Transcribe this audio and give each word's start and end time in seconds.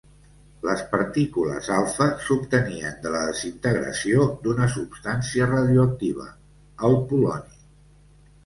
Les 0.67 0.79
partícules 0.93 1.67
alfa 1.75 2.07
s'obtenien 2.29 2.97
de 3.03 3.11
la 3.17 3.21
desintegració 3.33 4.25
d'una 4.47 4.71
substància 4.77 5.51
radioactiva, 5.53 6.27
el 6.91 6.99
poloni. 7.13 7.59